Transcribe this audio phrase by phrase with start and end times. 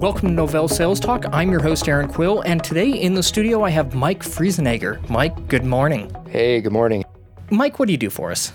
[0.00, 1.26] Welcome to Novell Sales Talk.
[1.30, 5.06] I'm your host, Erin Quill, and today in the studio I have Mike Friesenegger.
[5.10, 6.10] Mike, good morning.
[6.26, 7.04] Hey, good morning.
[7.50, 8.50] Mike, what do you do for us?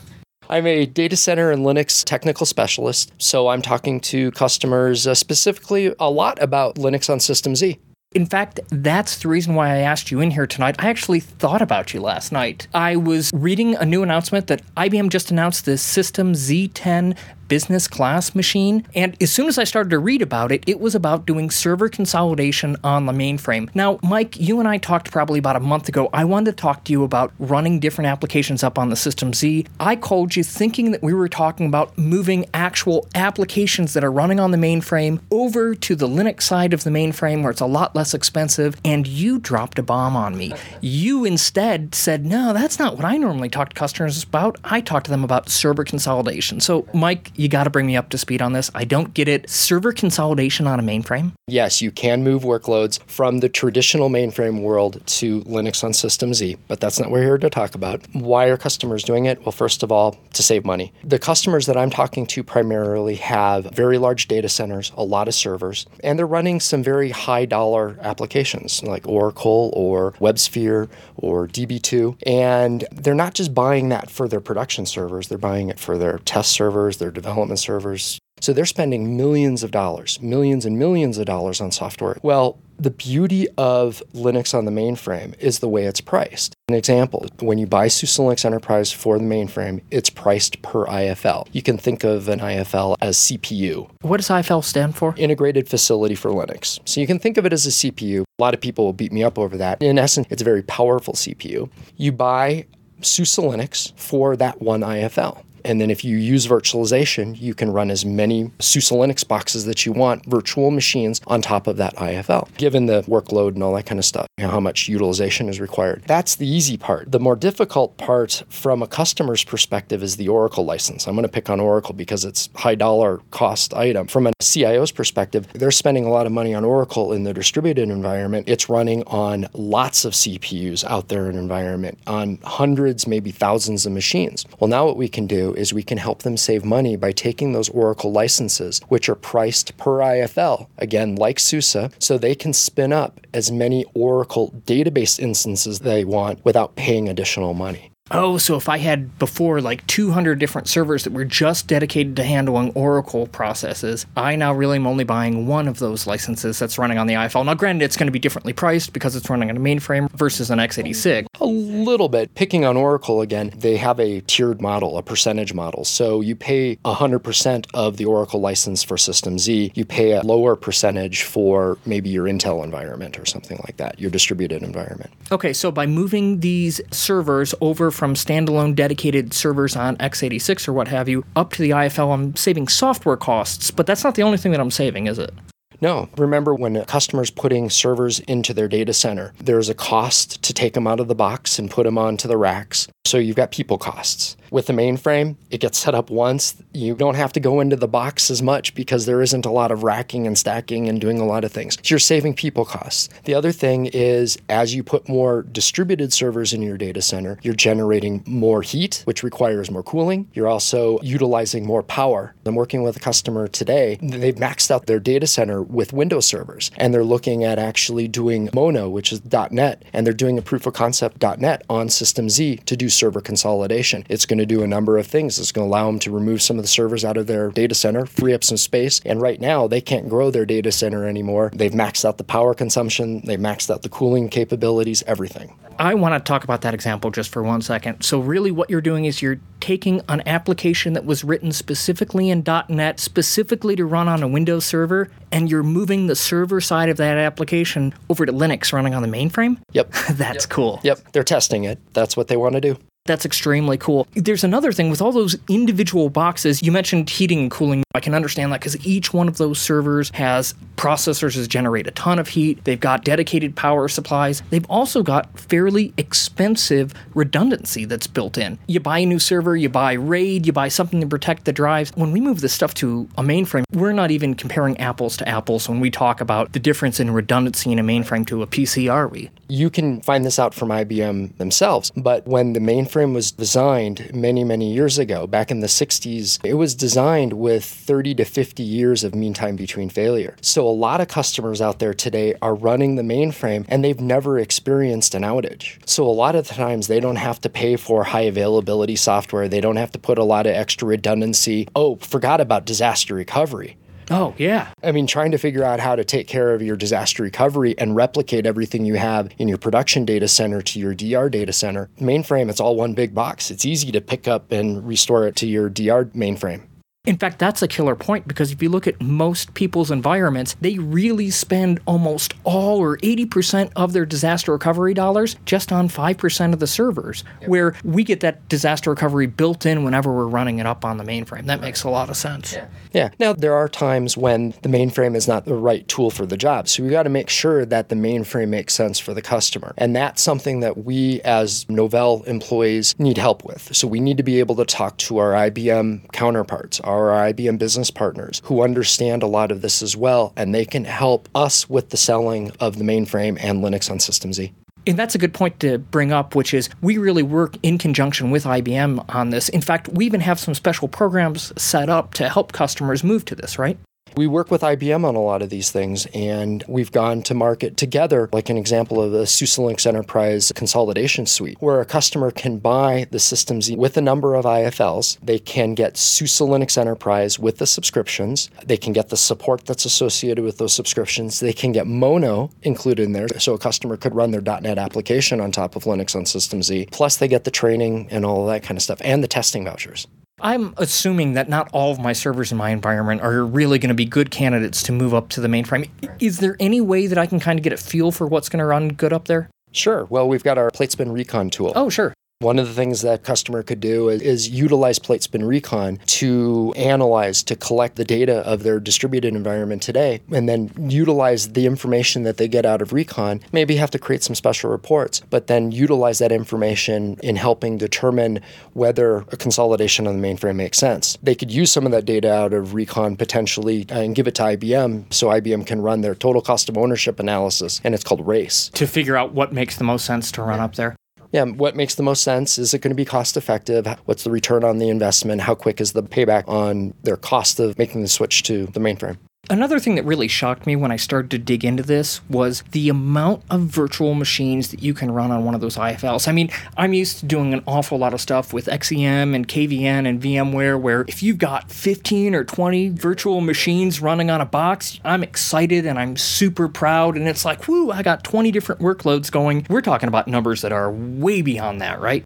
[0.50, 5.94] I'm a data center and Linux technical specialist, so I'm talking to customers uh, specifically
[6.00, 7.78] a lot about Linux on System Z.
[8.16, 10.78] In fact, that's the reason why I asked you in here tonight.
[10.80, 12.66] I actually thought about you last night.
[12.74, 17.16] I was reading a new announcement that IBM just announced the System Z10
[17.48, 18.86] business class machine.
[18.96, 21.90] And as soon as I started to read about it, it was about doing server
[21.90, 23.70] consolidation on the mainframe.
[23.76, 26.10] Now, Mike, you and I talked probably about a month ago.
[26.14, 29.66] I wanted to talk to you about running different applications up on the System Z.
[29.80, 34.40] I called you thinking that we were talking about moving actual applications that are running
[34.40, 37.96] on the mainframe over to the Linux side of the mainframe where it's a lot
[37.96, 38.76] less expensive.
[38.84, 40.54] And you dropped a bomb on me.
[40.82, 44.58] You instead said, no, that's not what I normally talk to customers about.
[44.64, 46.60] I talk to them about server consolidation.
[46.60, 48.72] So, Mike, you got to bring me up to speed on this.
[48.74, 49.50] I don't get it.
[49.50, 51.34] Server consolidation on a mainframe?
[51.48, 56.58] Yes, you can move workloads from the traditional mainframe world to Linux on System Z,
[56.68, 58.02] but that's not what we're here to talk about.
[58.14, 59.42] Why are customers doing it?
[59.46, 60.92] Well, first of all, to save money.
[61.04, 65.34] The customers that I'm talking to primarily have very large data centers, a lot of
[65.34, 72.18] servers, and they're running some very high dollar applications like Oracle or WebSphere or DB2.
[72.26, 76.20] And they're not just buying that for their production servers, they're buying it for their
[76.20, 78.20] test servers, their development servers.
[78.42, 82.18] So they're spending millions of dollars, millions and millions of dollars on software.
[82.22, 86.54] Well, the beauty of Linux on the mainframe is the way it's priced.
[86.68, 91.48] An example, when you buy SUSE Linux Enterprise for the mainframe, it's priced per IFL.
[91.54, 93.90] You can think of an IFL as CPU.
[94.02, 95.16] What does IFL stand for?
[95.18, 96.80] Integrated Facility for Linux.
[96.86, 98.24] So you can think of it as a CPU.
[98.38, 99.82] A lot of people will beat me up over that.
[99.82, 101.70] In essence, it's a very powerful CPU.
[101.96, 102.66] You buy
[103.02, 105.44] SUSE Linux for that one IFL.
[105.66, 109.86] And then if you use virtualization, you can run as many SUSE Linux boxes that
[109.86, 113.88] you want, virtual machines on top of that IFL, given the workload and all that
[113.88, 116.04] kind of stuff, you know, how much utilization is required.
[116.06, 117.12] That's the easy part.
[117.12, 121.08] The more difficult part from a customer's perspective is the Oracle license.
[121.08, 124.06] I'm going to pick on Oracle because it's high dollar cost item.
[124.08, 127.90] From a CIO's perspective, they're spending a lot of money on Oracle in the distributed
[127.90, 128.48] environment.
[128.48, 133.92] It's running on lots of CPUs out there in environment, on hundreds, maybe thousands of
[133.92, 134.46] machines.
[134.60, 137.54] Well, now what we can do is we can help them save money by taking
[137.54, 142.94] those Oracle licenses, which are priced per IFL, again, like SUSE, so they can spin
[142.94, 147.92] up as many Oracle database instances they want without paying additional money.
[148.12, 152.24] Oh, so if I had before like 200 different servers that were just dedicated to
[152.24, 157.00] handling Oracle processes, I now really am only buying one of those licenses that's running
[157.00, 157.44] on the IFL.
[157.44, 160.52] Now, granted, it's going to be differently priced because it's running on a mainframe versus
[160.52, 161.26] an x86.
[161.42, 162.36] A little bit.
[162.36, 165.84] Picking on Oracle again, they have a tiered model, a percentage model.
[165.84, 169.72] So you pay 100% of the Oracle license for System Z.
[169.74, 174.12] You pay a lower percentage for maybe your Intel environment or something like that, your
[174.12, 175.10] distributed environment.
[175.32, 180.88] Okay, so by moving these servers over from standalone dedicated servers on x86 or what
[180.90, 184.38] have you up to the IFL, I'm saving software costs, but that's not the only
[184.38, 185.34] thing that I'm saving, is it?
[185.82, 186.10] No.
[186.18, 190.74] Remember when a customer's putting servers into their data center, there's a cost to take
[190.74, 192.88] them out of the box and put them onto the racks.
[193.06, 194.38] So you've got people costs.
[194.56, 196.56] With the mainframe, it gets set up once.
[196.72, 199.70] You don't have to go into the box as much because there isn't a lot
[199.70, 201.76] of racking and stacking and doing a lot of things.
[201.76, 203.10] So you're saving people costs.
[203.26, 207.54] The other thing is as you put more distributed servers in your data center, you're
[207.54, 210.30] generating more heat, which requires more cooling.
[210.34, 212.34] You're also utilizing more power.
[212.46, 213.98] I'm working with a customer today.
[214.02, 218.50] They've maxed out their data center with Windows servers and they're looking at actually doing
[218.54, 219.22] Mono, which is
[219.52, 223.20] .NET, and they're doing a proof of concept .NET on System Z to do server
[223.20, 224.06] consolidation.
[224.08, 225.40] It's going to do a number of things.
[225.40, 227.76] It's going to allow them to remove some of the servers out of their data
[227.76, 229.02] center, free up some space.
[229.06, 231.52] And right now, they can't grow their data center anymore.
[231.54, 235.58] They've maxed out the power consumption, they've maxed out the cooling capabilities, everything.
[235.78, 238.02] I want to talk about that example just for one second.
[238.02, 242.46] So, really, what you're doing is you're taking an application that was written specifically in
[242.70, 246.98] .NET, specifically to run on a Windows server, and you're moving the server side of
[246.98, 249.58] that application over to Linux running on the mainframe?
[249.74, 249.92] Yep.
[250.12, 250.80] That's cool.
[250.84, 251.12] Yep.
[251.12, 251.80] They're testing it.
[251.94, 252.78] That's what they want to do.
[253.08, 254.08] That's extremely cool.
[254.16, 256.64] There's another thing with all those individual boxes.
[256.64, 257.84] You mentioned heating and cooling.
[257.94, 261.92] I can understand that because each one of those servers has processors that generate a
[261.92, 262.64] ton of heat.
[262.64, 264.42] They've got dedicated power supplies.
[264.50, 268.58] They've also got fairly expensive redundancy that's built in.
[268.66, 271.92] You buy a new server, you buy RAID, you buy something to protect the drives.
[271.94, 275.70] When we move this stuff to a mainframe, we're not even comparing apples to apples
[275.70, 279.08] when we talk about the difference in redundancy in a mainframe to a PC, are
[279.08, 279.30] we?
[279.48, 284.14] You can find this out from IBM themselves, but when the mainframe mainframe was designed
[284.14, 288.64] many, many years ago, back in the 60s, it was designed with 30 to 50
[288.64, 290.36] years of mean time between failure.
[290.42, 294.40] So a lot of customers out there today are running the mainframe and they've never
[294.40, 295.78] experienced an outage.
[295.88, 299.48] So a lot of the times they don't have to pay for high availability software,
[299.48, 301.68] they don't have to put a lot of extra redundancy.
[301.76, 303.78] Oh, forgot about disaster recovery.
[304.10, 304.70] Oh, yeah.
[304.84, 307.96] I mean, trying to figure out how to take care of your disaster recovery and
[307.96, 311.90] replicate everything you have in your production data center to your DR data center.
[312.00, 313.50] Mainframe, it's all one big box.
[313.52, 316.64] It's easy to pick up and restore it to your DR mainframe.
[317.06, 320.78] In fact, that's a killer point because if you look at most people's environments, they
[320.78, 326.60] really spend almost all or 80% of their disaster recovery dollars just on 5% of
[326.60, 327.50] the servers, yep.
[327.50, 331.04] where we get that disaster recovery built in whenever we're running it up on the
[331.04, 331.46] mainframe.
[331.46, 331.62] That right.
[331.62, 332.54] makes a lot of sense.
[332.54, 332.68] Yeah.
[332.94, 333.10] yeah.
[333.20, 336.68] Now, there are times when the mainframe is not the right tool for the job.
[336.68, 339.74] So we got to make sure that the mainframe makes sense for the customer.
[339.78, 343.76] And that's something that we as Novell employees need help with.
[343.76, 347.58] So we need to be able to talk to our IBM counterparts, our our IBM
[347.58, 351.70] business partners who understand a lot of this as well, and they can help us
[351.70, 354.54] with the selling of the mainframe and Linux on System Z.
[354.88, 358.30] And that's a good point to bring up, which is we really work in conjunction
[358.30, 359.50] with IBM on this.
[359.50, 363.36] In fact, we even have some special programs set up to help customers move to
[363.36, 363.78] this, right?
[364.16, 367.76] We work with IBM on a lot of these things, and we've gone to market
[367.76, 372.60] together, like an example of the SUSE Linux Enterprise Consolidation Suite, where a customer can
[372.60, 375.18] buy the systems with a number of IFLs.
[375.22, 378.50] They can get SUSE Linux Enterprise with the subscriptions.
[378.66, 381.42] They can get the support that's associated with those subscriptions.
[381.42, 385.42] They can get Mono included in there, so a customer could run their .NET application
[385.42, 386.88] on top of Linux on System Z.
[386.90, 390.08] Plus, they get the training and all that kind of stuff, and the testing vouchers.
[390.42, 393.96] I'm assuming that not all of my servers in my environment are really going to
[393.96, 395.90] be good candidates to move up to the mainframe.
[396.20, 398.60] Is there any way that I can kind of get a feel for what's going
[398.60, 399.50] to run good up there?
[399.72, 400.06] Sure.
[400.06, 401.72] Well, we've got our PlateSpin Recon tool.
[401.76, 402.14] Oh, sure.
[402.40, 407.42] One of the things that customer could do is, is, utilize PlateSpin Recon to analyze,
[407.44, 412.36] to collect the data of their distributed environment today, and then utilize the information that
[412.36, 413.40] they get out of Recon.
[413.54, 418.42] Maybe have to create some special reports, but then utilize that information in helping determine
[418.74, 421.18] whether a consolidation on the mainframe makes sense.
[421.24, 424.36] They could use some of that data out of Recon potentially uh, and give it
[424.36, 428.28] to IBM so IBM can run their total cost of ownership analysis, and it's called
[428.28, 428.72] RACE.
[428.74, 430.66] To figure out what makes the most sense to run yeah.
[430.66, 430.98] up there
[431.36, 432.58] yeah, what makes the most sense?
[432.58, 433.86] Is it going to be cost effective?
[434.06, 435.42] What's the return on the investment?
[435.42, 439.18] How quick is the payback on their cost of making the switch to the mainframe?
[439.50, 442.90] Another thing that really shocked me when I started to dig into this was the
[442.90, 446.28] amount of virtual machines that you can run on one of those IFLs.
[446.28, 450.08] I mean, I'm used to doing an awful lot of stuff with Xen and KVM
[450.08, 455.00] and VMware where if you've got 15 or 20 virtual machines running on a box,
[455.04, 457.16] I'm excited and I'm super proud.
[457.16, 459.68] And it's like, whoo, I got 20 different workloads going.
[459.70, 462.24] We're talking about numbers that are way beyond that, right?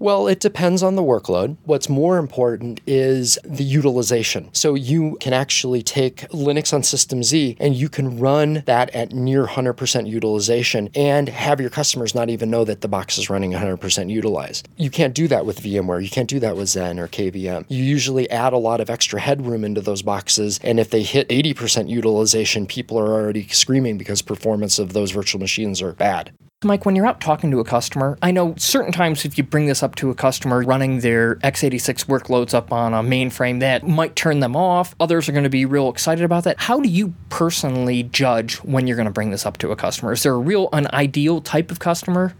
[0.00, 1.56] Well, it depends on the workload.
[1.64, 4.48] What's more important is the utilization.
[4.52, 9.12] So you can actually take Linux on System Z and you can run that at
[9.12, 13.52] near 100% utilization and have your customers not even know that the box is running
[13.52, 14.68] 100% utilized.
[14.76, 16.02] You can't do that with VMware.
[16.02, 17.64] You can't do that with Xen or KVM.
[17.68, 21.28] You usually add a lot of extra headroom into those boxes, and if they hit
[21.28, 26.32] 80% utilization, people are already screaming because performance of those virtual machines are bad.
[26.64, 29.66] Mike, when you're out talking to a customer, I know certain times if you bring
[29.66, 34.16] this up to a customer running their x86 workloads up on a mainframe, that might
[34.16, 34.92] turn them off.
[34.98, 36.58] Others are going to be real excited about that.
[36.58, 40.10] How do you personally judge when you're going to bring this up to a customer?
[40.10, 42.34] Is there a real, an ideal type of customer?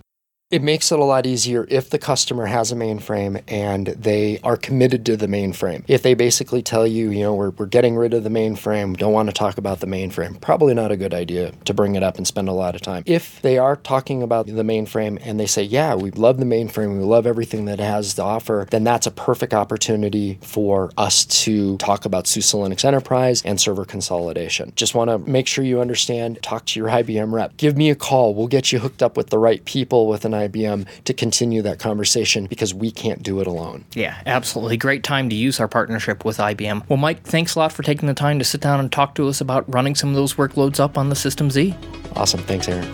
[0.51, 4.57] It makes it a lot easier if the customer has a mainframe and they are
[4.57, 5.85] committed to the mainframe.
[5.89, 9.13] If they basically tell you, you know, we're, we're getting rid of the mainframe, don't
[9.13, 12.17] want to talk about the mainframe, probably not a good idea to bring it up
[12.17, 13.03] and spend a lot of time.
[13.05, 16.97] If they are talking about the mainframe and they say, yeah, we love the mainframe,
[16.97, 21.27] we love everything that it has to offer, then that's a perfect opportunity for us
[21.27, 24.73] to talk about SUSE Linux Enterprise and server consolidation.
[24.77, 27.95] Just want to make sure you understand, talk to your IBM rep, give me a
[27.95, 31.63] call, we'll get you hooked up with the right people with an IBM to continue
[31.63, 33.85] that conversation because we can't do it alone.
[33.95, 34.77] Yeah, absolutely.
[34.77, 36.89] Great time to use our partnership with IBM.
[36.89, 39.29] Well, Mike, thanks a lot for taking the time to sit down and talk to
[39.29, 41.75] us about running some of those workloads up on the System Z.
[42.15, 42.41] Awesome.
[42.41, 42.87] Thanks, Erin.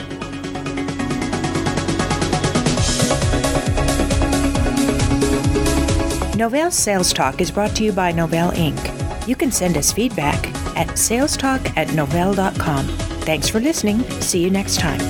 [6.34, 9.28] Novell Sales Talk is brought to you by Novell Inc.
[9.28, 10.46] You can send us feedback
[10.76, 12.86] at salestalk at novell.com.
[13.24, 14.02] Thanks for listening.
[14.20, 15.00] See you next time.